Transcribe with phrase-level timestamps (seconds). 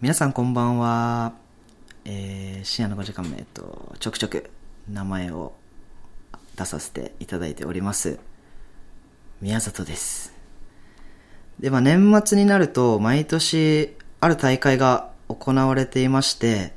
[0.00, 1.32] 皆さんこんばんは。
[2.04, 4.48] えー、深夜の5時間目、えっと、ちょくちょく
[4.88, 5.54] 名前を
[6.54, 8.20] 出させていただいております。
[9.40, 10.32] 宮里です。
[11.58, 16.74] で、まあ年末になると、毎年ある大会が行われていまして、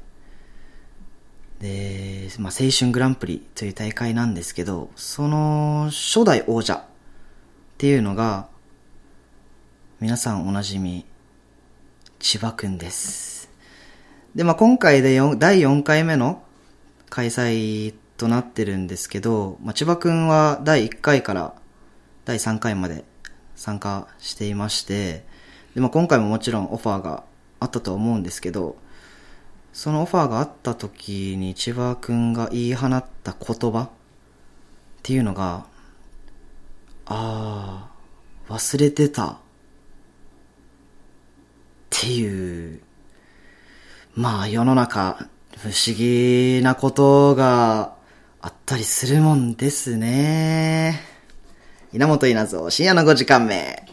[1.59, 6.83] で、まあ青春グランプリという大会なんですけど、その初代王者っ
[7.77, 8.47] ていうのが、
[9.99, 11.05] 皆さんおなじみ、
[12.21, 13.49] 千葉くんです。
[14.35, 16.44] で、まあ、今回で4第4回目の
[17.09, 21.55] 開催となってるんですけど、まあ、千葉くんは第1回から
[22.23, 23.03] 第3回まで
[23.55, 25.25] 参加していまして、
[25.73, 27.23] で、まあ、今回ももちろんオファーが
[27.59, 28.77] あったと思うんですけど、
[29.73, 33.89] そのオファーがあった時に千葉くんが言い放った言葉っ
[35.02, 35.66] ていうのが、
[37.08, 37.89] あ
[38.47, 39.41] あ、忘れてた。
[42.01, 42.81] っていう、
[44.15, 47.93] まあ世の中不思議なことが
[48.41, 50.99] あったりするもんですね。
[51.93, 53.91] 稲本稲造深夜の5時間目。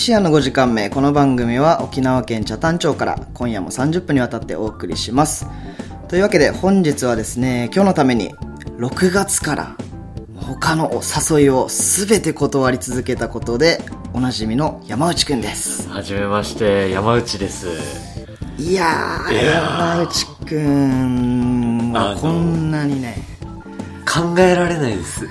[0.00, 0.88] はい、深夜の5時間目。
[0.88, 5.46] この番組は沖縄県北谷町から今夜も30分にわたってお送りします。
[6.08, 8.34] というわけで本日はですね、今日のために
[8.78, 9.76] 6月から
[10.36, 13.82] 他のお誘いを全て断り続けたことで
[14.14, 15.86] おなじみの山内くんです。
[15.90, 17.68] はじめまして、山内です。
[18.56, 23.18] いやー、いやー山内くんはこんなにね、
[24.10, 25.28] 考えられないです。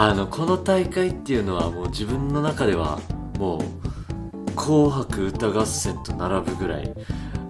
[0.00, 3.00] あの、この大会っていうのはもう自分の中では
[3.36, 3.62] もう、
[4.54, 6.94] 紅白歌合戦と並ぶぐらい、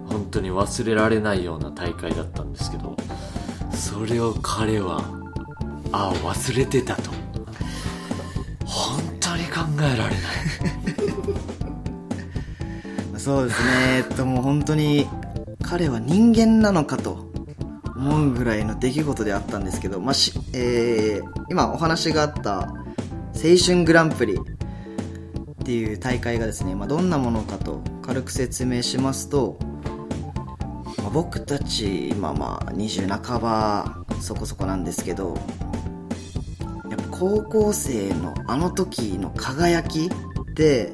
[0.07, 2.97] 本当に忘れられないような大会だったんですけど、
[3.71, 5.03] それを彼は、
[5.91, 7.11] ああ、忘れてたと。
[8.65, 10.19] 本当に考えられない。
[13.15, 15.07] そうですね、えっともう本当に
[15.61, 17.28] 彼は人間なのかと
[17.99, 24.37] 思うぐらいの出来事であったんですけど、まあしえー今お話があった青春グランプリっ
[25.65, 29.59] ていう大会がですね、まあ、どんなものかと軽く説明しますと、
[30.99, 35.35] まあ僕たち今まあ20半ばそこそこなんですけど
[36.89, 40.93] やっぱ高校生のあの時の輝きって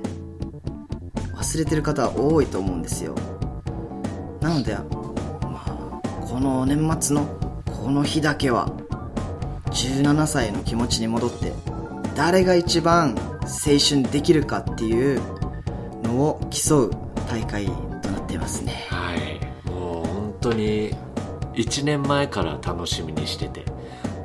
[1.35, 3.13] 忘れてる方は多いと思うんですよ。
[4.41, 4.75] なので、
[6.35, 7.25] この年末の
[7.65, 8.67] この日だけは
[9.67, 11.53] 17歳の気持ちに戻って
[12.13, 15.21] 誰が一番青春できるかっていう
[16.03, 16.91] のを競う
[17.29, 17.71] 大会と
[18.09, 18.85] なってますね。
[18.89, 19.69] はい。
[19.69, 20.93] もう本当に
[21.53, 23.63] 1年前から楽しみにしてて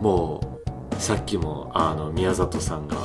[0.00, 0.60] も
[0.90, 2.96] うさっきもあの宮里さんが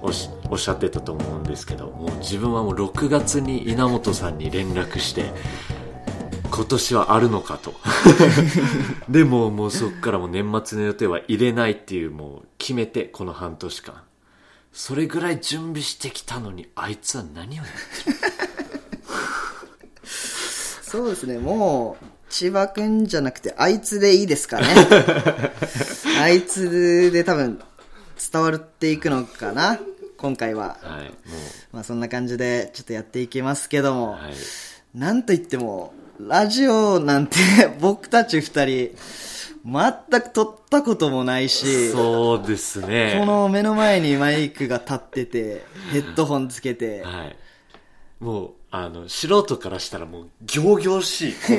[0.00, 5.32] おしおっしゃってたと思うんですけどもう自分はもう6月に稲本さんに連絡して
[6.50, 7.74] 今年はあるのかと。
[9.08, 14.02] でももうそっからもう年末の予定は入れないっていうもう決めてこの半年間。
[14.72, 18.16] それぐらい準備してきたのにあいつは何をやってる？
[20.82, 21.38] そうですね。
[21.38, 24.66] もう千葉くんじゃなくてあいつでいいですかね。
[26.20, 27.60] あいつで多分
[28.32, 29.78] 伝わっていくのかな？
[30.16, 30.78] 今回は。
[30.82, 31.12] はいも
[31.72, 34.34] まあそんな感じでちょっとやっていきますけども、うはい。
[34.94, 37.36] なんといっても、ラジオなんて
[37.80, 38.96] 僕たち二人、
[39.64, 43.16] 全く撮ったこともないし、そうですね。
[43.18, 47.36] この目の前にマイクが立ってて、ヘッドホンつけて、はい。
[48.18, 51.58] もう、あの、素人からしたらもう、行々しい、この、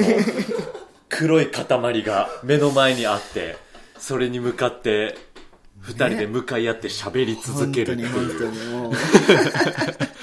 [1.07, 3.57] 黒い塊が目の前にあって、
[3.97, 5.17] それに向かって、
[5.81, 8.09] 二人で向かい合って喋り続本けるっていう。
[8.09, 8.93] 当に本当にもう。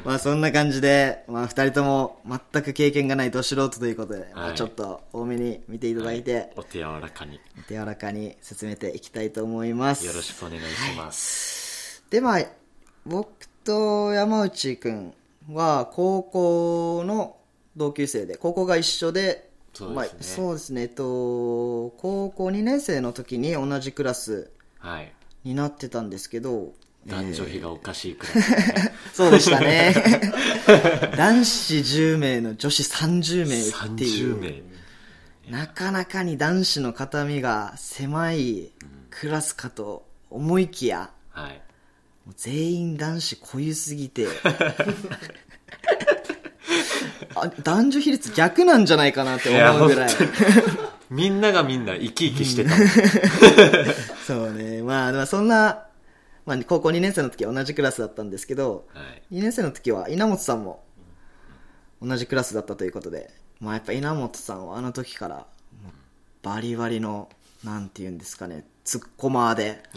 [0.04, 2.20] まあそんな感じで、まあ二人とも
[2.52, 7.40] 全く経験がないど素人ということで、まあちょっと多めに見ていただいて、お手柔らかに。
[7.68, 10.04] 手柔らかに進めていきたいと思います。
[10.06, 10.66] よろしくお願いし
[10.96, 12.02] ます。
[12.10, 12.44] で、まあ、
[13.06, 15.14] 僕と山内くん
[15.50, 17.36] は高校の
[17.76, 25.12] 同級生で、高校が一緒で、そうですねまあ、そうですね、えっと、高校2年生の時に同じクラスはい。
[25.44, 26.72] になってたんですけど、
[27.06, 28.94] 男女比がおかしいくらいね。
[29.12, 29.94] そうでしたね。
[31.16, 34.38] 男子10名の女子30名っていう。
[34.38, 34.62] 30名。
[35.50, 38.70] なかなかに男子の肩身が狭い
[39.10, 41.62] クラスかと思いきや、はい。
[42.26, 44.26] もう全員男子濃ゆすぎて
[47.34, 50.18] あ男女比率逆なんじゃないかなって思うぐらいいや
[51.10, 52.70] みんながみんな生き生きしてた、
[54.26, 55.86] そうねまあそんな、
[56.50, 60.82] まあ、高校2年生の時は同じクラスだったんですけどはい、2年生の時は稲本さんも
[62.02, 63.30] 同じクラスだったということで、
[63.60, 65.46] まあ、やっぱ稲本さんはあの時から
[66.42, 67.28] バリバリの
[67.62, 69.82] なんて言うんですかねツッコマーで、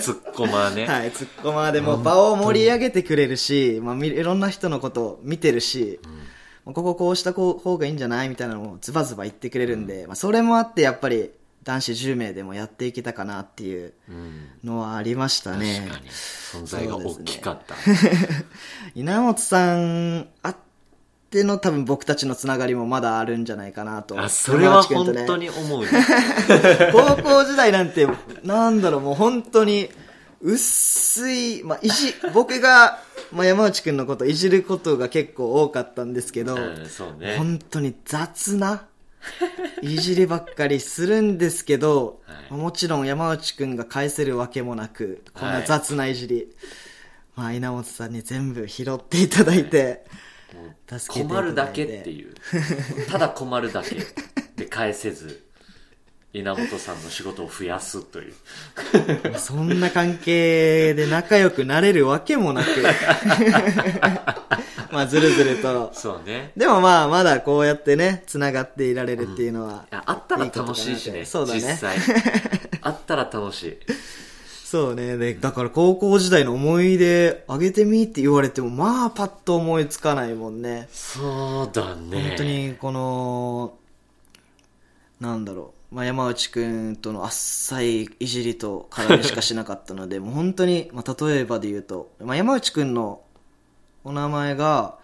[0.00, 5.98] ツッコマね、はい、ツッコマーでもう場を盛り上げてくれるし、まあ、みいろんな人のことを見てるし、
[6.64, 11.32] まあこここうした方がいいんじゃないみたいなのをズバズバ言ってくれるんで、まあ、それもあってやっぱり
[11.62, 15.86] 男子10名でもやっていけたかなっていううん、のはありましたね。
[15.88, 16.10] 確かに。
[16.10, 17.74] 存在が大きかった、
[18.94, 20.56] 稲本さんあっ
[21.30, 24.18] ての多分僕たちのつながりもまだあるんじゃないかなと。
[24.20, 25.88] あそれは本当に思うね
[26.92, 28.08] 高校時代なんて、
[28.42, 29.90] なんだろう、もう本当に、
[30.42, 32.98] 薄い、まあ、いじ、僕が、
[33.30, 37.36] まあ、山内くんのこといじることが結構多かったんですけど、うんそうね。
[37.36, 38.86] 本当に雑な、
[39.82, 42.58] いじりばっかりするんですけど、はい。
[42.58, 46.48] もちろん山内くんが返せるわけもなく、こんな雑ないじり、
[47.36, 50.04] まあ、稲本さんに全部拾っていただいて、
[50.54, 50.64] も
[50.96, 51.48] う助けていた困だいて。
[51.48, 52.34] るだけっていう。
[53.10, 53.96] ただ困るだけ
[54.56, 55.49] で返せず
[56.32, 58.34] 稲本さんの仕事を増やすという
[59.36, 62.68] そんな関係で仲良くなれるわけもなく。
[64.92, 65.90] まあ、ずるずると。
[65.94, 69.86] そうねでもまあ、まだこうやってね、繋がっていられるっていうのは。
[69.90, 71.96] いやあったら楽しいしねそうだね実際
[72.82, 73.78] あったら楽しい
[74.64, 75.16] そうね。
[75.16, 80.88] で、だから高校時代の思い出あげてみって言われても、まあ、パッと思いつかないもんね。
[80.92, 83.74] そうだね本当に、この、
[85.20, 85.79] なんだろう。
[85.90, 93.22] まあ、山内くんとのあっさいいじりと絡みしかしなかったので、 もう本当に、まあ、例えばで言うと、まあ、山内くんの
[94.04, 94.98] お名前が、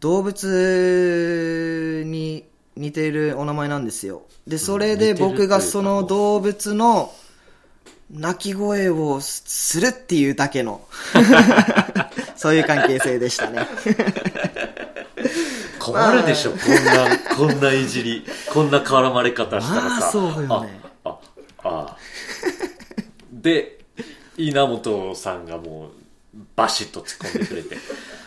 [0.00, 2.44] 動物に
[2.76, 4.22] 似ているお名前なんですよ。
[4.46, 7.12] で、それで僕がその動物の
[8.10, 10.80] 鳴き声をするっていうだけの、
[12.36, 13.66] そういう関係性でしたね。
[15.92, 20.80] 困るでしょ、こんなこんないじりこんな絡まれ方したらさ、まあそうよね。
[21.04, 21.18] ああ
[21.64, 21.96] あ。
[23.32, 23.78] で
[24.36, 25.90] 稲本さんがもう
[26.54, 27.76] バシッと突っ込んでくれて。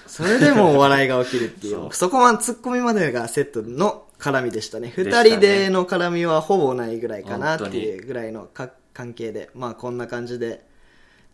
[0.08, 1.74] それでもお笑いが起きるっていう。
[1.74, 1.90] そう。
[1.94, 4.92] そこまで突っ込みまでがセットの絡みでしたね。
[4.94, 5.12] 二ね。
[5.24, 9.50] 人での絡みはほぼないぐらいかなっていうぐらいのか関係で。
[9.54, 10.66] まあこんな感じで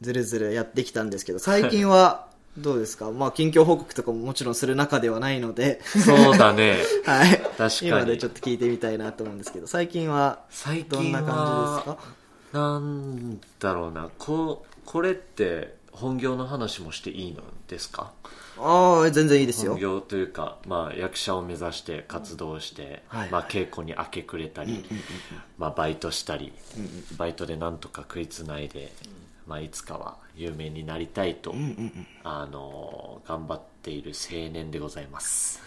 [0.01, 2.27] ずるずるやってきたんですけど、最近は
[2.57, 3.12] どうですか？
[3.12, 6.77] まあ近況報告とかももちろんする中ではないので、そうだね。
[7.06, 7.38] はい。
[7.38, 7.88] 確かに。
[7.89, 12.59] 今でちょっと聞いてみたいなと思うんですけど、最近は最どんな感じですか？
[12.59, 14.09] なんだろうな。
[14.18, 18.12] ここれって本業の話もしていいのですか？
[18.59, 19.74] ああ、全然いいですよ。
[19.74, 19.81] 本。
[19.81, 24.83] 業というか、まあ、役者を目指して活動して、はいまあ、稽古に明け暮れたり、
[25.59, 26.51] まあ、バイトしたり、
[27.18, 28.92] バイトでなんとか食いつないで、
[29.47, 31.55] まあ、いつかは有名になりたいと、
[32.23, 35.61] あの頑張っている青年でございます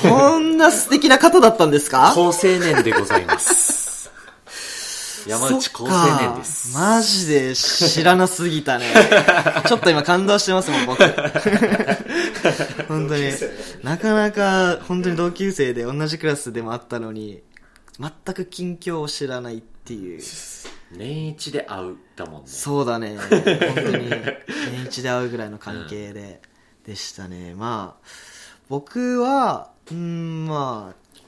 [0.00, 2.12] そんな素敵な方だったんですか？
[2.14, 3.90] 高青年でございます
[5.26, 8.86] 山内高青年ですそっかマジで知らなすぎたね。
[9.66, 11.02] ちょっと今感動してますもん、僕。
[12.88, 13.30] 本当に。
[13.82, 17.42] なかなか、本当に同級生で同じクラスでもあったのに、
[17.98, 20.20] 全く近況を知らないっていう。
[20.92, 23.16] 年一で会うだもんねそうだね。
[23.16, 24.10] 本当に、
[24.72, 26.40] 年一で会うぐらいの関係で、
[26.84, 27.54] でしたね。
[27.54, 28.06] まあ、
[28.68, 31.20] 僕は、うん、まあ、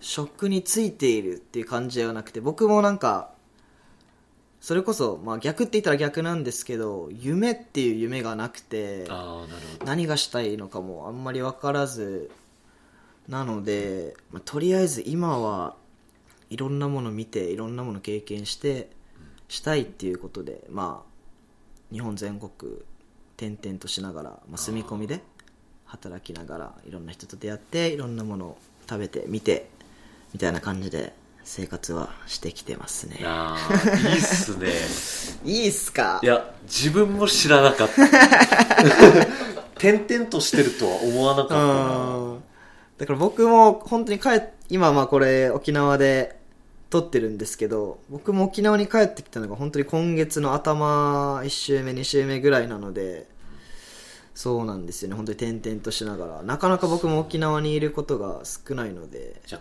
[0.00, 3.32] 職についているっていう感じではなくて、僕もなんか、
[4.60, 9.06] それこそ、まあ逆って言ったら逆なんですけど、夢っていう夢がなくて、
[9.84, 12.30] 何がしたいのかもあんまり分からず、
[13.28, 15.76] なので、まあ、とりあえず今は
[16.50, 18.90] いろんなもの見て、いろんなもの経験して、
[19.48, 22.50] したいっていうことで、まあ、日本全国
[23.36, 25.20] 転々としながら、まあ、住み込みで
[25.84, 29.68] 働きながら、いろんな人と出会って、いろんなものを食べて、見て、
[30.32, 31.12] みたいな感じで
[31.44, 33.20] 生活はしてきてますね。
[33.24, 34.72] ああいいっすね。
[35.50, 36.20] いいっすか？
[36.22, 38.02] いや自分も知らなかった。
[39.78, 42.16] 転々としてるとは思わなかったな。
[42.16, 42.35] うん
[42.98, 46.38] だから僕も本当に帰っ今まあこれ沖縄で
[46.90, 53.28] 撮ってるんですけど僕も沖縄に帰ってきたのが本当に今月の頭1週目2週目ぐらいなので
[54.34, 59.60] そうなんですよね本当に転々としながらなかなか僕も沖縄にいることが少ないのでじゃあ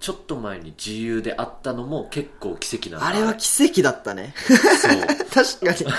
[0.00, 4.32] ちょっと前に自由であったのも結構奇跡なんだあれは奇跡だったね。
[5.34, 5.92] 確かに。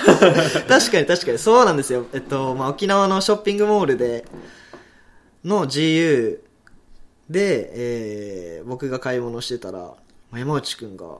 [0.67, 1.37] 確かに確かに。
[1.37, 2.05] そうなんですよ。
[2.13, 4.25] えっと、まあ、沖縄のショッピングモールで、
[5.43, 6.39] の GU
[7.29, 9.95] で、えー、僕が買い物してたら、ま
[10.33, 11.19] あ山内くんが、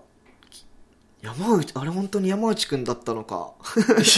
[1.22, 3.52] 山内、あれ本当に山内くんだったのか？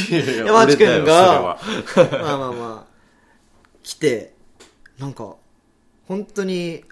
[0.09, 1.57] いやいや山内くんが
[2.21, 2.91] まあまあまあ、
[3.83, 4.33] 来て、
[4.99, 5.35] なんか、
[6.07, 6.83] 本当に、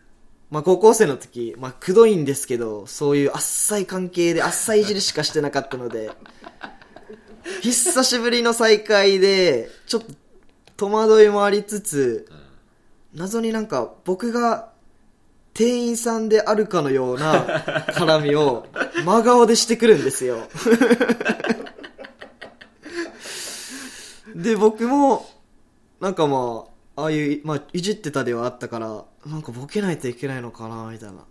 [0.50, 6.10] まあ高校生の時、まあくどいんですけど、そういう浅い関係で浅いいじりしかしてなかったので、
[7.62, 10.14] 久しぶりの再会で、ちょっと
[10.76, 12.28] 戸惑いもありつつ、
[13.14, 14.72] 謎になんか僕が
[15.60, 17.44] 店員さんであるかのような
[17.90, 18.66] 絡みを
[19.04, 20.48] 真顔でしてくるんですよ。
[24.34, 25.30] で、僕も、
[26.00, 26.64] なんかま
[26.96, 31.26] あ、ああいう、まあ、いじってたではあったから、なんかボケないといけないのかな、みたいな。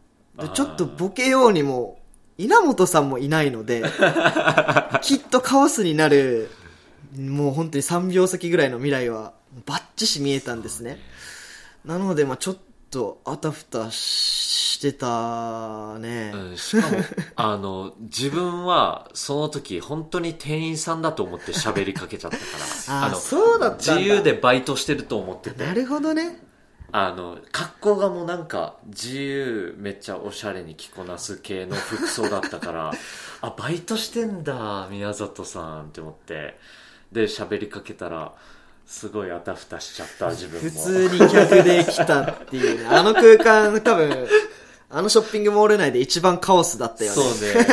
[0.47, 1.99] で、ちょっとボケようにも、
[2.37, 3.83] 稲本さんもいないので、
[5.01, 6.51] きっとカオスになる、
[7.19, 9.33] もう本当に3秒先ぐらいの未来は、
[9.65, 10.99] バッチし見えたんですね。
[11.87, 12.59] なので、まあちょっ
[12.91, 16.33] と、あたふたしてたね。
[16.35, 16.99] うん、しかも
[17.37, 22.45] あの自分はその時本当に店員さんだと思って喋りかけちゃったか
[22.89, 26.43] ら あーのそうだった自由でバイトしてると思っててなるほどね。
[26.91, 32.93] あの格好がもうなんか自由めっちゃおしゃれに着こなす系の服装だったから
[33.43, 36.59] あバイトしてんだ宮里さんって思って
[37.13, 38.33] で喋りかけたら
[38.89, 42.87] すごいあたふたしちゃった自分も普通に客で来たっていうね。
[42.87, 44.27] あの空間、多分、
[44.89, 47.15] あのショッピングモール内で一番カオスだったよね。
[47.15, 47.67] そうね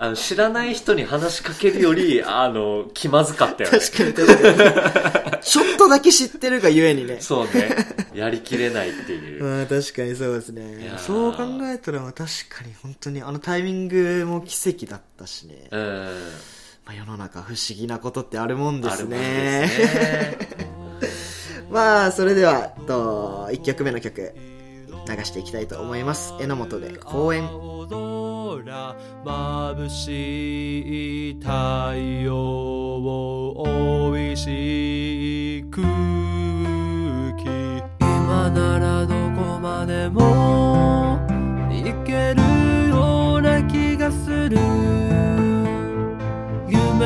[0.00, 5.42] あの知らない人に話しかけるよりあの気まずかったよね確かに確かに。
[5.42, 7.20] ちょっとだけ知ってるがゆえにね。
[7.20, 7.76] そうね
[8.14, 15.66] やりきれないっていう、 まあ確かにそうですいねそう考えたら確かに本当にあのタイミングも奇跡だったしね。
[15.72, 16.08] うん
[16.88, 19.68] まあ世の中不思議なことってあるもんですね。
[19.68, 24.34] ですね まあそれでは、と、1曲目の曲
[25.06, 26.32] 流していきたいと思います。
[26.40, 27.44] 榎本で公演。
[27.44, 35.86] 青空眩しい太陽を美味しい空
[37.36, 37.44] 気
[38.00, 41.18] 今ならどこまでも
[41.70, 44.77] 行けるような気がする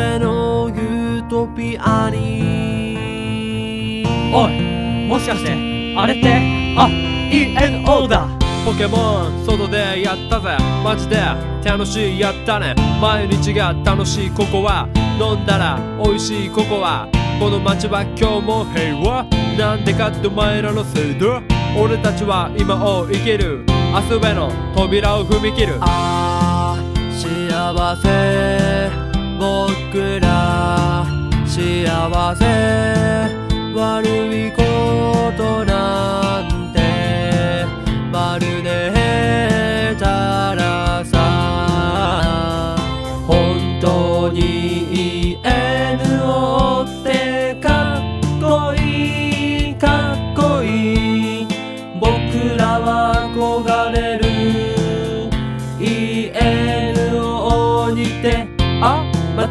[0.03, 4.05] 夢のユートピアに。
[4.35, 5.53] おいもしかして
[5.97, 6.75] あれって？
[6.77, 6.89] あ
[7.31, 8.27] ENO だ。
[8.65, 10.57] ポケモン外でやったぜ。
[10.83, 11.21] マジで
[11.65, 12.75] 楽しいやったね。
[13.01, 14.89] 毎日が楽しいここは
[15.21, 19.25] 飲んだら美味しいここはこの街は今日も平和。
[19.57, 21.41] なんでかってお前らのせいだ。
[21.79, 23.65] 俺たちは今を生きる。
[23.93, 25.77] 明日への扉を踏み切る。
[25.81, 26.83] ああ
[27.15, 28.72] 幸せ
[29.43, 31.05] 僕ら
[31.45, 32.45] 幸せ。
[33.75, 34.07] 悪
[34.47, 34.63] いこ
[35.37, 37.67] となんて
[38.13, 38.62] まるで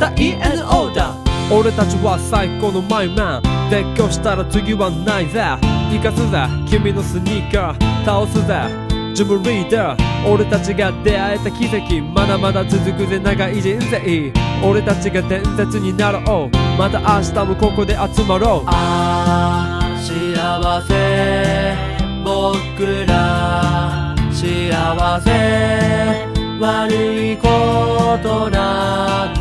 [0.01, 1.15] た ENO だ
[1.53, 3.41] 俺たちは最高のマイマン。
[3.69, 5.43] 絶叫したら次はないぜ。
[5.91, 6.47] 生かすぜ。
[6.65, 8.05] 君のスニーカー。
[8.05, 8.65] 倒すぜ。
[9.13, 10.27] ジムリーダー。
[10.27, 12.01] 俺たちが出会えた奇跡。
[12.01, 13.19] まだまだ続くぜ。
[13.19, 14.33] 長い人生。
[14.63, 16.57] 俺たちが伝説になろう。
[16.79, 18.67] また明日もここで集まろう。
[18.67, 21.75] ああ幸せ。
[22.23, 26.27] 僕ら幸せ。
[26.59, 29.40] 悪いことなんて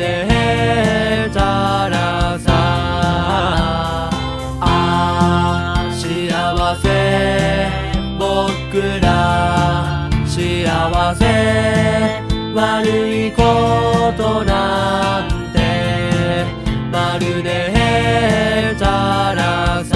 [0.00, 2.48] でたらさ。
[4.62, 4.64] あ
[5.76, 6.02] あ幸
[6.82, 6.88] せ。
[8.18, 11.22] 僕ら幸せ。
[12.54, 12.88] 悪
[13.26, 13.42] いこ
[14.16, 16.46] となんて
[16.90, 19.89] まるでたらさ。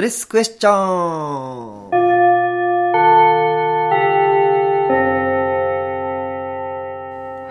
[0.00, 1.90] トレスクエスチョン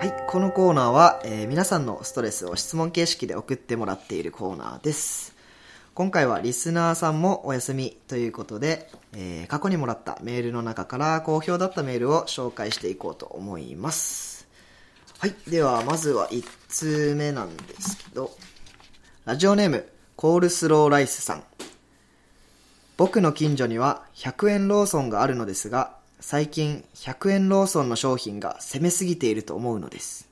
[0.02, 5.36] い、このコーナーは、えー皆さんのストレスを質問形式で送ってもらっているコーナーです。
[5.94, 14.48] 今回はリスナーさんもお休みということで、えー過去にもらったメールの中から好評だったメールを紹介していこうと思います。
[15.20, 15.36] はい。
[15.48, 18.32] では、まずは1通目なんですけど、
[19.24, 21.44] ラジオネーム、コールスローライスさん。
[23.00, 30.28] 僕の近所には100円ローソンがあるのですが、最近100円ローソンの商品が攻めすぎていると思うのです。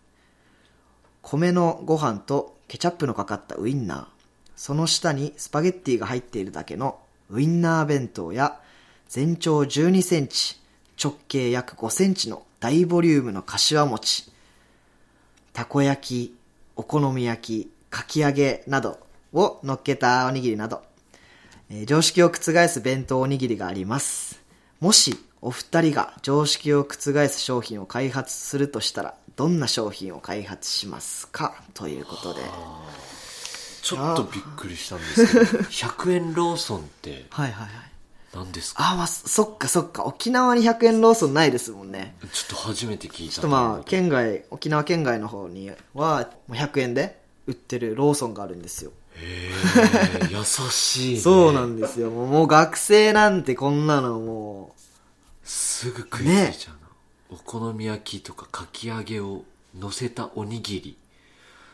[1.22, 4.06] 米のご飯とケチャップのかかったウインナー、
[4.54, 6.98] その下にスパゲッティが入っているだけの
[7.30, 8.60] ウインナー弁当や
[9.08, 10.60] 全長12センチ、
[11.02, 14.30] 直径約5センチの大ボリュームの柏餅、
[15.54, 16.37] たこ焼き、
[16.76, 18.98] お好み焼き、かき揚げなど
[19.32, 20.82] を乗っけたおにぎりなど、
[21.70, 24.40] えー常識を覆す弁当おにぎりがあります。
[24.80, 31.62] もしお二人が常識を覆す商品を開発するとしたら、どんな商品を開発しますか？
[31.75, 32.40] ということで。
[33.82, 37.70] ちょっとびっくりしたんですけど 100円ローソンってはいはいはい。
[38.34, 38.90] 何ですか？
[38.92, 40.04] あ、まあ、そそっかそっか。
[40.04, 42.14] 沖縄に100円ローソンないですもんね。
[42.32, 48.92] ちょっと初めて聞いたちょっとまあ、県外、沖縄県外の方には、もう100円で売ってるローソンがあるんですよ。
[49.20, 52.10] へえ優しい、ね、 そうなんですよ。
[52.10, 54.75] もう学生なんてこんなのも
[55.44, 56.88] すぐ食いついちゃうな、
[57.30, 59.44] お好み焼きとかかき揚げを
[59.78, 60.96] 乗せたおにぎり。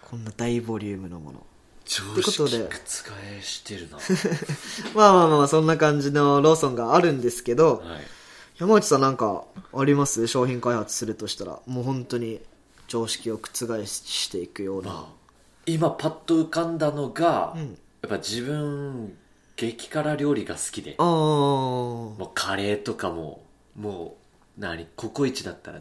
[0.05, 1.47] う、こんな大ボリュームのもの。
[1.87, 2.51] 常ことで。
[2.51, 3.99] 識覆してるな。
[4.95, 8.07] まあまあまあ、そんな感じのローソンがあるんですけど、はい。
[8.59, 10.27] 山内さんなんかあります？
[10.29, 12.41] 商品開発するとしたら、もう本当に
[12.89, 15.05] 常識を覆していくような。
[15.67, 17.61] 今パッと浮かんだのが、ん。
[18.03, 19.17] やっぱ自分
[19.57, 20.97] 激辛料理が好きで。
[20.99, 23.43] もうカレーとかも
[23.77, 24.17] も
[24.59, 24.87] う何？
[24.97, 25.81] ココイチだったら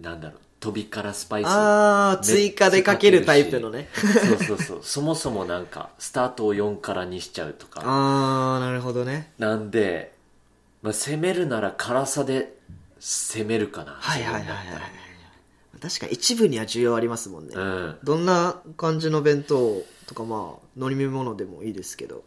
[0.00, 0.40] なんだろう？
[0.60, 3.88] 飛び辛スパイスあー、追加でかけるタイプのね。
[3.94, 4.80] そうそうそう。
[4.82, 7.82] そもそもなんかスタートを4辛にしちゃうとか。
[7.84, 9.30] あー、なるほどね。
[9.38, 10.14] なんで、
[10.80, 12.56] まあ、攻めるなら辛さで
[12.98, 13.92] 攻めるかな。
[13.92, 15.03] はいはいはいはい
[15.84, 17.54] 確かに一部には需要ありますもんね。
[17.54, 22.24] うんどんな感じの弁当とかまあ、飲み物でもいいですけど。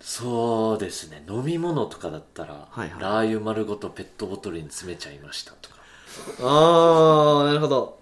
[0.00, 5.76] そうですね飲み物とかだったら、はいはいラー油丸ごとペットボトルに詰めちゃいましたとか
[6.40, 8.00] あー、なるほど。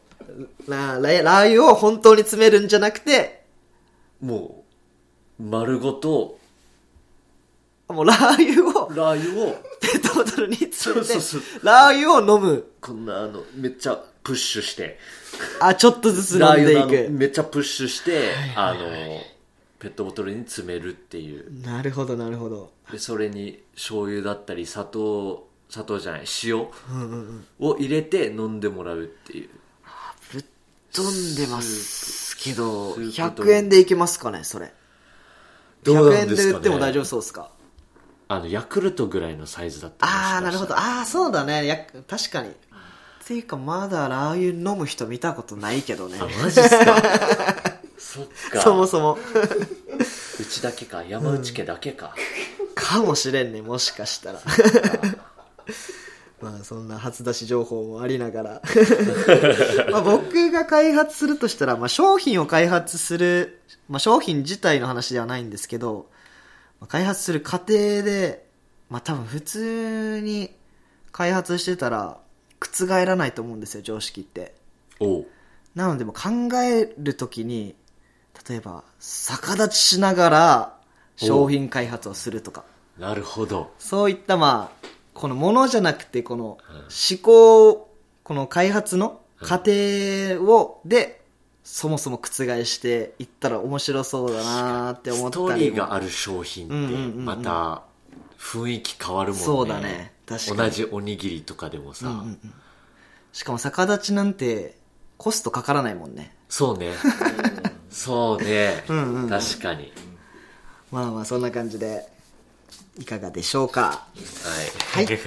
[0.67, 3.45] ラララー油を本当に詰めるんじゃなくて、
[4.23, 4.65] も
[5.39, 6.39] う丸ごと
[7.89, 12.65] もうラー油をラー油をペットボトルに詰めてそうそう、ラー油を飲む。
[12.81, 14.99] こんなあのめっちゃプッシュして
[15.61, 17.11] あ、ちょっとずつ飲んでいく。
[17.11, 18.81] めっちゃプッシュして、あの
[19.79, 22.73] ペットボトルに詰めるっていうなるほど、なるほど。
[22.93, 29.49] でそれに醤油だったり砂糖砂糖じゃない塩を入れて飲んでもらうっていう
[30.33, 30.45] ぶっ
[30.93, 34.73] 飛んでますけど、スープと100円でいけますかね、それ。
[35.83, 37.51] どう100円なんですかねで売っても大丈夫そうですか？
[38.29, 40.75] あのヤクルトぐらいのサイズだったああ、なるほど。
[40.77, 41.67] あああ、そうだね。
[41.67, 42.53] や、確かに。
[43.31, 46.19] っていうか、まだラー油飲む人見たことないけどね。
[46.43, 46.97] マジっすか？
[47.97, 49.19] そっかそもそも。
[50.41, 52.13] うちだけか山内家だけか、
[52.75, 54.41] かもしれんね、もしかしたら。
[56.43, 58.63] まあ、そんな初出し情報もありながら。
[59.93, 66.09] まあ、僕が開発するとしたら、まあ、商品を開発する、まあ、商品自体の話ではないんですけど、
[66.81, 68.45] まあ開発する過程で、
[68.89, 70.51] まあ、多分普通に
[71.13, 72.19] 開発してたら、
[72.61, 74.55] 覆らないと思うんですよ、常識って。
[75.01, 75.27] おう。
[75.75, 77.75] なのでもう考えるときに、
[78.49, 80.77] 例えば、逆立ちしながら
[81.17, 82.65] 商品開発をするとか、
[82.99, 83.73] なるほど。
[83.79, 87.91] そういったまあ、このものじゃなくて、この思考、
[88.23, 91.21] この開発の過程を、で、
[91.65, 95.49] そもそも覆していったら面白そうだなーって思スったりも。
[95.49, 97.83] トーリーがある商品ってまた
[98.39, 99.45] 雰囲気変わるもんね。
[99.45, 102.39] そうだね確かに同じおにぎりとかでもさ、うんうんうん
[103.33, 104.77] しかも逆立ちなんて
[105.17, 106.35] コストかからないもんね。
[106.49, 106.95] そうね
[107.91, 109.93] そうね、んうんうん確かに
[110.91, 112.09] まあまあそんな感じで、
[112.99, 114.05] いかがでしょうか？
[114.93, 115.19] はいはい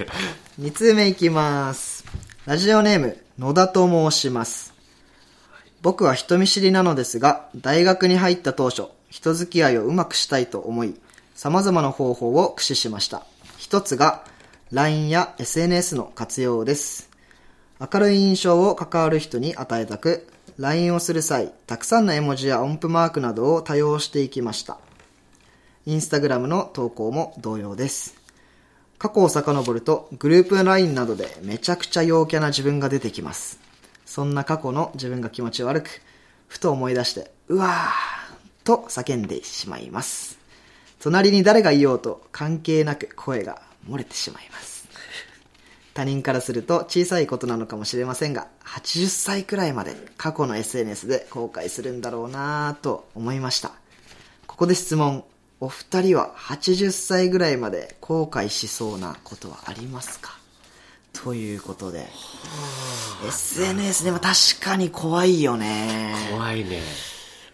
[0.60, 2.04] 2通目いきます。
[2.44, 4.74] ラジオネーム、野田と申します。
[5.80, 10.94] 僕は人見知りなのですが、大学に入った当初、人付き合いをうまくしたいと思い、
[11.34, 13.24] 様々な方法を駆使しました。
[13.56, 14.24] 一つが、
[14.74, 17.08] LINE や SNS の活用です。
[17.80, 20.26] 明るい印象を関わる人に与えたく、
[20.58, 24.78] LINE をする際、たくさんの絵文字や音符マークなどを多用していきました。
[25.86, 28.16] インスタグラムの投稿も同様です。
[28.98, 33.64] 過去を遡るとグループ LINE などでめちゃくちゃ陽キャな自分が出てきます。
[34.04, 36.02] そんな過去の自分が気持ち悪く
[36.48, 40.38] ふと思い出してうわーと叫んでしまいます
[41.00, 44.88] 隣に誰がいようと関係なく声が漏れてしまいます。
[45.94, 53.70] 他人からすると小さいことなのかもしれませんが80歳くらいまで過去の SNS で後悔するんだろうなぁと思いました。
[54.46, 55.24] ここで質問。
[55.60, 60.36] お二人は80歳ぐらいまで後悔しそうなことはありますか？
[61.12, 62.08] ということで。
[63.26, 66.12] SNS でも確かに怖いよね。
[66.32, 66.82] 怖いね。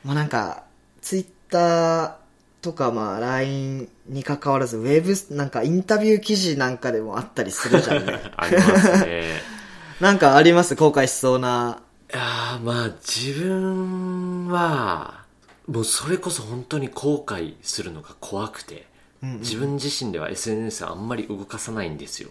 [0.03, 0.65] もうなんか、
[1.03, 2.15] ツイッター
[2.63, 8.21] とか、まあ、LINE に関わらず、ウェブ、なんかインタビュー記事なんかでもあったりするじゃんね。
[8.37, 9.41] ありますね。
[10.01, 10.75] なんかあります？
[10.75, 11.81] 後悔しそうな。
[12.13, 15.25] いやーまあ自分は
[15.69, 18.87] もうそれこそ本当に後悔するのが怖くて、
[19.23, 22.31] 自分自身では SNS あんまり動かさないんですよ。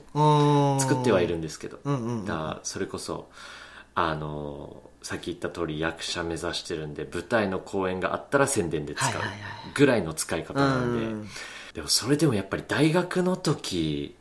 [0.79, 2.25] 作ってはいるんですけど、うんうんうん。
[2.25, 3.29] だからそれこそ
[4.07, 9.11] あのさっき言った通り役者目指してるんで舞台の公演があったら宣伝で使う
[9.73, 11.27] ぐらいの使い方なんで、うん
[11.73, 14.15] でもそれでもやっぱり大学の時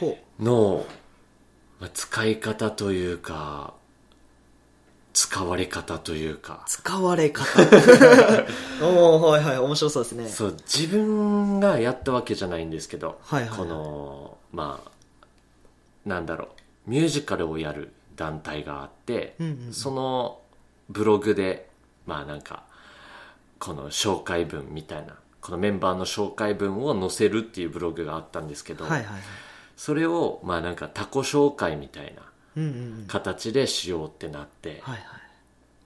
[0.00, 0.84] ほの、
[1.78, 3.74] まあ、使い方というか
[5.12, 6.64] 使われ方というか。
[6.68, 7.44] 使われ方。
[8.80, 10.28] おー、はいはい、面白そうですね。
[10.28, 13.58] そう自分がやったわけじゃないんですけど、はいはいはい。
[13.58, 14.90] このまあ
[16.08, 16.50] なんだろ
[16.86, 16.90] う。
[16.90, 19.36] ミュージカルをやる団体があって、
[19.70, 20.40] その
[20.90, 21.70] ブログで
[22.06, 22.64] まあなんか
[23.58, 28.84] この紹介文みたいなこのメンバーの紹介文を載せるっていうブログがあったんですけど。
[29.76, 32.22] それをまあなんか他己紹介みたいな。
[33.06, 34.82] 形でしようってなって。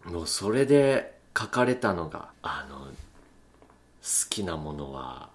[0.04, 2.90] もうそれで書かれたのがあの好
[4.30, 5.28] きなものは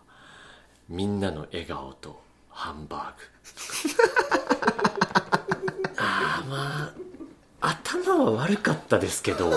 [0.90, 3.20] みんなの笑顔とハンバー
[5.68, 5.77] グ
[6.50, 6.94] ま
[7.62, 9.52] あ頭は悪かったですけど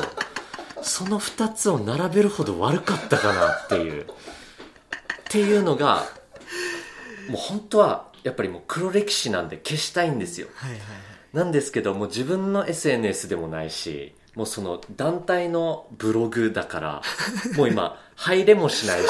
[0.83, 4.07] その2つを並べるほど悪かったかなっていうっ
[5.29, 6.05] ていうのが
[7.29, 10.89] もう本当はやっぱりもう黒歴史なんで消したいんですよはいはいはい。
[11.33, 17.03] なんですけどもう自分の SNS でもないしもうその団体のブログだから
[17.57, 19.07] もう今入れもしないし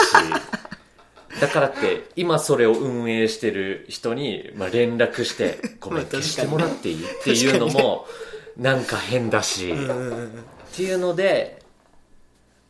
[1.40, 8.06] だからって今それを運営してる人にまあ連絡して「ごめん消してもらっていい?」っていうのも
[8.56, 9.72] なんか変だし。
[9.72, 11.60] っていうので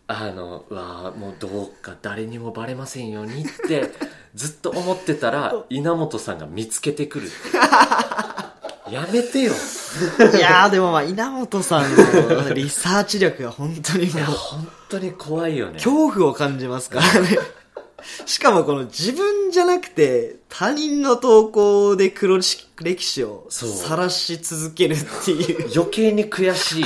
[0.07, 3.91] あのうわーもうどうか誰にもバレませんようにって
[4.35, 7.31] ずっと思ってたら 稲本さんが見つけてくる
[8.91, 15.75] やめてよいやーでもまあ、稲本さんのリサーチ力が本当にもう本当に怖いよね。
[15.75, 17.39] 恐怖を感じますからね。
[18.27, 25.71] しかもこの自分じゃなくて他人の投稿で黒歴史を晒し続けるっていう。
[25.75, 26.85] 余計に悔しい。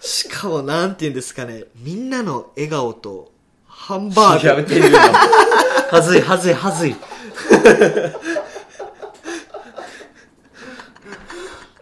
[0.00, 3.32] しかもなんて言うんですかね、みんなの笑顔と
[3.66, 4.46] ハンバーグ。
[4.46, 4.98] やめて言うの。
[4.98, 6.96] はずい、はずい、はずい。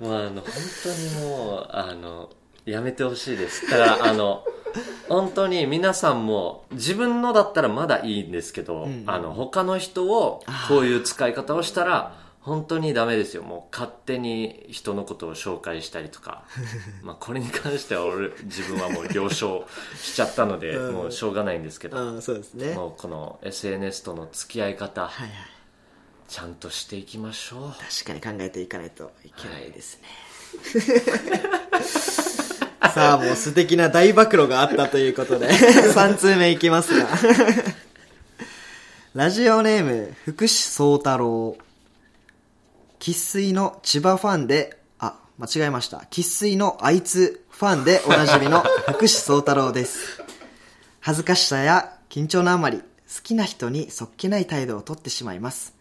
[0.01, 2.29] もうあの、本当にもう、あの、
[2.65, 3.71] やめてほしいです。
[3.71, 4.45] だから、 あの、
[5.09, 16.45] 本当に皆さんも自分のだったらまだいいんですけど、んあの他の人をこういう使い方をしたら本当にダメですよもう勝手に人のことを紹介したりとか
[17.03, 22.75] まあこれに関しては俺自分はもう了承しちゃったので、うんもうしょうがないんですけど、そうですね。
[22.75, 25.31] もうこの SNS との付き合い方、はいはい。
[26.29, 27.73] ちゃんとしていきましょう
[28.07, 30.09] 確かに考えていかないといけないですね。
[32.91, 35.49] さあ、もう素敵な大暴露があったということで、
[35.95, 37.09] 3通目いきますか。
[39.15, 41.57] ラジオネーム、福士宗太郎。
[42.99, 46.07] 生粋の千葉ファンで、あ、間違えました。
[46.11, 50.23] 生粋のあいつファンでおなじみの福士宗太郎です。
[51.01, 52.85] 恥ずかしさや緊張のあまり、好
[53.23, 55.75] きな人にそっけない態度をとってしまいます。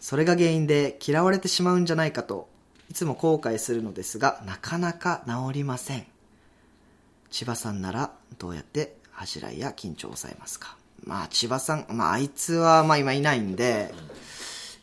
[0.00, 2.48] それが原因で嫌われてしまうんじゃないかと
[2.90, 6.06] いつも後悔するのですがなかなか治りません。
[7.30, 10.76] 千葉さんならどうやって恥じらいや緊張を抑えますか？
[11.04, 13.94] まあ千葉さん、まあ、あいつはまあ今いないんで、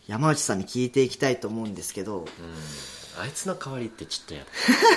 [0.07, 2.25] 山内さんに聞いていきたいと思うんですけど、
[3.21, 4.45] あいつの代わりってちょっとや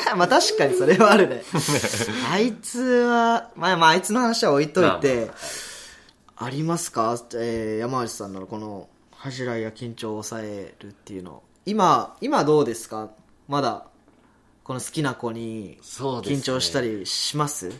[0.07, 1.43] だ まあ確かにそれはあるね。
[2.31, 5.31] あいつはまあまああいつの話は置いといて、
[6.37, 13.11] ありますか、えー山内さんならこの恥じらいや緊張を抑えるっていうの今今どうですか？
[13.49, 13.87] まだ
[14.65, 17.73] この好きな子に緊張したりします？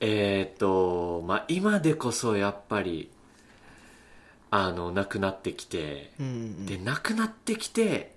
[0.00, 3.10] えっ、とまあ今でこそやっぱり
[4.50, 6.66] あの亡くなってきて、うんうん。
[6.66, 8.14] で亡くなってきて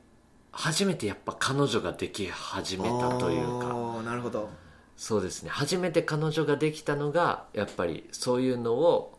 [0.52, 4.02] 初めてやっぱ彼女ができ始めたというか。
[4.04, 4.50] なるほど。
[4.96, 5.50] そうですね。
[5.50, 9.18] 初めて彼女ができたのがやっぱりそういうのを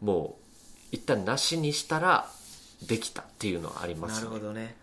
[0.00, 2.30] もう一旦なしにしたら
[2.86, 4.30] できたっていうのはありまなすね。
[4.30, 4.76] るほどね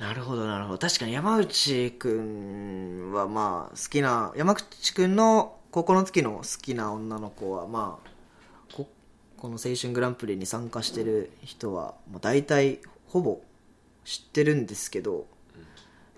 [0.00, 0.78] なるほどなるほど。
[0.78, 8.10] 確かに山内くんはまあ好きな山口くんの高校の時の好きな女の子はまあ
[8.74, 8.88] こ
[9.36, 13.40] この青春グランプリに参加してる人はもう大体ほぼ
[14.06, 15.26] 知ってるんですけど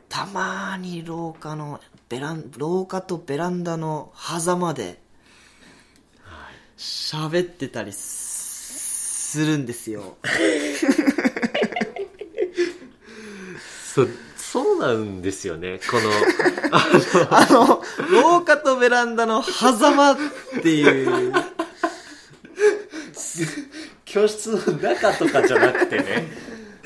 [0.09, 5.01] たまに廊下のベラン廊下とベランダの狭間で
[6.79, 10.17] 喋ってたりするんですよ
[13.95, 15.81] そそうなんですよね。
[15.91, 16.11] この
[17.31, 20.17] あの、廊下とベランダの狭間っ
[20.63, 21.33] ていう、
[24.05, 26.29] 教室の中とかじゃなくてね。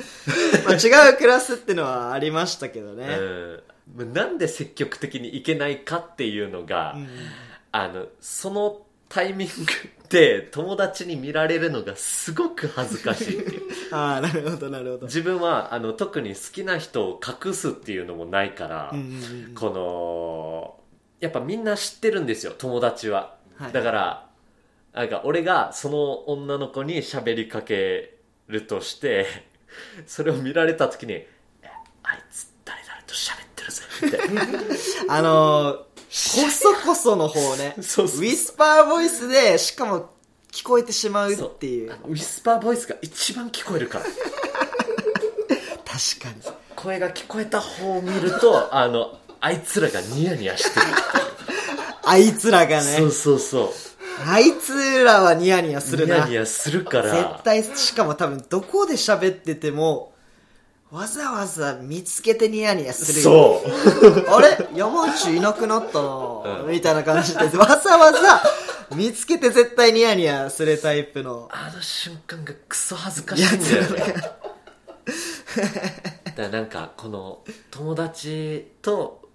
[0.66, 3.18] まあ、違うクラスってのはありましたけどね。
[3.96, 7.08] うん、なんで積極的に行けないかっていうのが、うん。
[7.72, 9.54] あのそのタイミング
[10.08, 13.40] で友達に見られるのがすごく恥ずかしい。
[13.40, 15.06] っていうああ、なるほど、なるほど。
[15.06, 20.80] 自分はあの特に好きな人を隠すっていうのもないから、うんうんうんこの
[21.18, 23.72] やっぱみんな知ってるんですよ友達は、はい。
[23.72, 24.26] だから
[24.92, 29.26] なんか俺がその女の子に喋りかけるとして
[30.06, 31.28] それを見られた時に「え
[32.02, 37.74] あいつ誰々と喋ってるぜ」って あのー、こそこその方ね。
[37.82, 40.08] そうそうウィスパーボイスで、しかも
[40.50, 41.92] 聞こえてしまうっていう。
[42.08, 44.20] ウィスパーボイスが一番聞こえるから確か
[46.34, 46.42] に。
[46.74, 50.86] 声が聞こえた方を見ると あのあいつらがニヤニヤしてる
[52.04, 52.96] あいつらがね。
[52.96, 53.70] そうそうそう
[54.26, 56.14] あいつらはニヤニヤするな。
[56.14, 60.14] ニヤニヤするから絶対、しかも多分どこで喋ってても、
[60.96, 63.60] わざわざ見つけてニヤニヤするよ。
[63.62, 63.62] そ
[64.08, 64.24] う。
[64.34, 64.56] あれ？
[64.74, 66.00] 山内いなくなった。
[66.02, 66.08] な、
[66.62, 66.70] うん。
[66.70, 68.42] みたいな感じで、わざわざ
[68.94, 71.50] 見つけて絶対ニヤニヤするタイプの。
[71.52, 74.14] あの瞬間がクソ恥ずかしいんだよね。
[76.24, 79.28] だからなんかこの友達と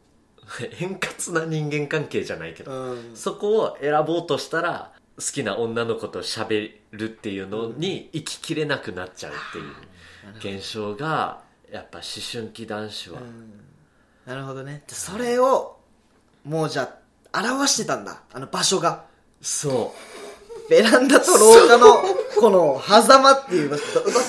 [0.79, 3.11] 円滑な人間関係じゃないけど、うん。
[3.13, 9.35] そこを選ぼうとしたら好きな女の子と喋るっていうのに生ききれなくなっちゃうっ
[10.41, 13.21] ていう現象がやっぱ思春期男子は、
[14.25, 14.83] なるほどね。
[14.87, 15.77] でそれを、
[16.43, 16.97] もうじゃ
[17.31, 18.23] あ、表してたんだ。
[18.33, 19.05] あの場所が。
[19.41, 19.93] そ
[20.69, 22.01] ベランダと廊下の、
[22.39, 23.79] この、狭間っていうどっ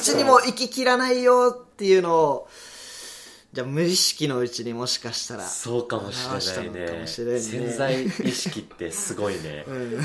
[0.02, 2.48] ちにも行ききらないよっていうのを、
[3.52, 5.46] じゃあ無意識のうちにもしかしたうら。
[5.46, 6.24] そうかもし
[6.56, 9.92] れないね潜在意識ってすごいね、うん。
[9.92, 9.96] い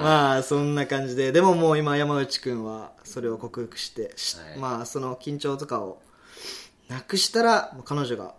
[0.00, 6.00] まあそんな感じででももう今山内くんはそれを克服して、しはいまあその緊張とかを
[6.88, 8.34] なくしたら彼女が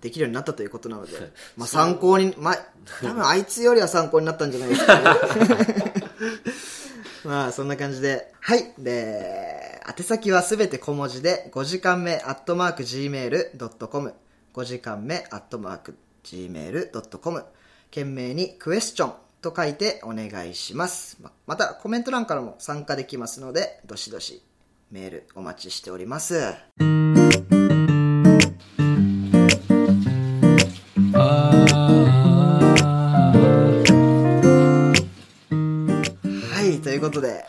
[0.00, 1.12] できるようになったということなので
[1.56, 2.56] まあ参考にまあ
[3.02, 5.04] 多分あいつよりは参考になったんじゃないですかね。
[7.24, 8.32] まあそんな感じで。
[8.40, 8.72] はい。
[8.78, 14.14] で宛先はすべて小文字で5時間目アットマーク Gmail.com
[14.54, 17.44] 5時間目アットマーク Gmail.com
[17.90, 21.18] 懸命にクエスチョンと書いてお願いします。
[21.20, 24.42] ままたコメント欄からも参加できますのでどしどし
[24.90, 26.54] メールお待ちしております
[37.00, 37.44] いうことで。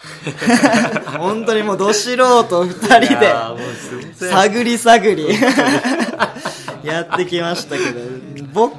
[1.19, 3.33] 本当にもうど素人2人で。
[4.29, 5.27] 探り探り。
[6.83, 7.99] やってきましたけど。
[8.53, 8.75] 僕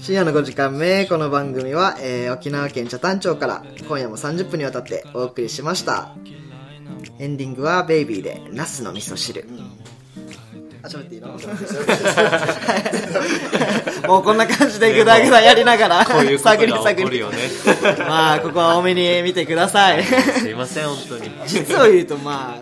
[0.00, 1.06] 深夜の5時間目。
[1.06, 6.10] この番組は、えー沖縄県北谷町から今夜も30分にわたってお送りしました。
[7.18, 9.48] エンディングは「ベイビー」で「ナスの味噌汁」
[10.86, 11.28] あ喋っていいの
[14.08, 17.22] もうこんな感じでグダグダやりながらこういうことが探り探り。
[17.98, 20.04] まあここは多めに見てください。
[20.04, 21.30] すいません本当に。
[21.46, 22.58] 実を言うとま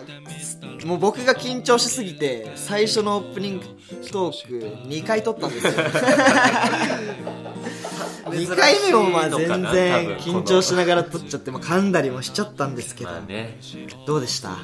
[0.83, 3.65] あもう僕が緊張しすぎて最初のオープニング
[4.11, 4.53] トーク
[4.87, 5.73] 2回撮ったんですよ。
[8.25, 13.11] 2回目もまあ全然緊張しながら撮っちゃってもう噛んだりもしちゃったんですけど。
[13.11, 13.59] まあね。
[14.07, 14.57] どうでした？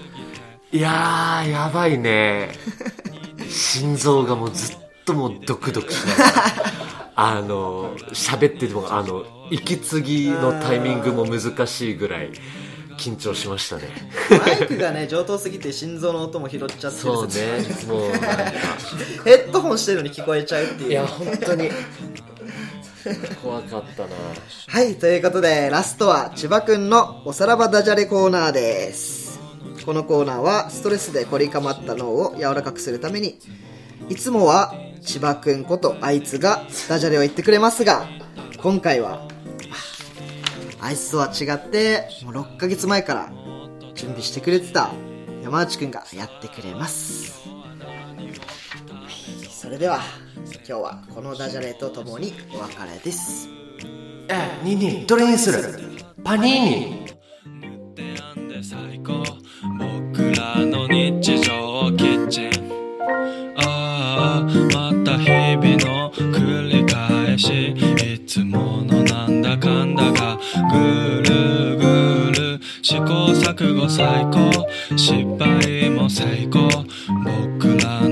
[0.74, 2.50] いやーやばいね
[3.51, 6.31] 心臓がもうずっともうドクドクしながら
[7.15, 12.31] あの喋っててもあの息継ぎのタイミングも難しいぐらい
[12.97, 13.83] 緊張しましたね。
[14.29, 16.91] マイクがね 上等すぎて心臓の音も拾っちゃってる。
[16.91, 17.33] そうね
[17.87, 18.11] もう
[19.25, 20.91] ヘッドホンしてるのに聞こえちゃうっていう。
[20.91, 21.69] いや本当に。
[23.41, 24.09] 怖かったな。
[24.67, 29.20] はいということでラストは千葉くんのおさらばダジャレコーナーです
[29.86, 33.39] このコーナーはストレスで凝り固まった脳を柔らかくするために
[34.10, 38.06] いつもは千葉くんことあいつがダジャレを言ってくれますが
[38.62, 39.28] 今回は
[40.80, 43.32] あいつとは違ってもう6ヶ月前から
[43.96, 44.91] 準備してくれてた
[45.44, 47.41] 山内くんがやってくれます。
[49.50, 50.02] それでは
[50.67, 53.48] 今日はこのダジャレとともにお別れです。
[54.28, 55.63] えニーニーどれにする？
[56.24, 57.20] パニーニ。
[60.41, 62.49] らの日常キッチン。
[63.58, 67.75] ああまた日々の繰り返し。
[68.13, 70.39] いつものなんだかんだが
[70.71, 71.84] ぐるぐ
[72.32, 73.06] る試行
[73.45, 74.67] 錯誤最高。
[74.97, 76.69] 失敗も成功。
[77.60, 78.11] 僕らの